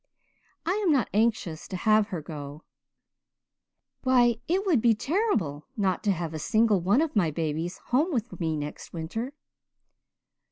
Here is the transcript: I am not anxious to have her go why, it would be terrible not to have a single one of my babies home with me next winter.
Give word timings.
I 0.65 0.71
am 0.83 0.91
not 0.91 1.11
anxious 1.13 1.67
to 1.67 1.77
have 1.77 2.07
her 2.07 2.23
go 2.23 2.63
why, 4.01 4.37
it 4.47 4.65
would 4.65 4.81
be 4.81 4.95
terrible 4.95 5.67
not 5.77 6.03
to 6.05 6.11
have 6.11 6.33
a 6.33 6.39
single 6.39 6.81
one 6.81 7.01
of 7.01 7.15
my 7.15 7.29
babies 7.29 7.77
home 7.93 8.11
with 8.11 8.39
me 8.39 8.57
next 8.57 8.93
winter. 8.93 9.33